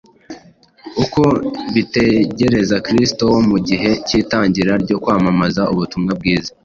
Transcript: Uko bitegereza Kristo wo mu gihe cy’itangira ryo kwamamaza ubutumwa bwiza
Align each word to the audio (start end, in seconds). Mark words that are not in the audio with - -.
Uko 1.03 1.23
bitegereza 1.73 2.75
Kristo 2.87 3.23
wo 3.33 3.41
mu 3.49 3.57
gihe 3.67 3.89
cy’itangira 4.07 4.73
ryo 4.83 4.97
kwamamaza 5.03 5.61
ubutumwa 5.73 6.11
bwiza 6.19 6.51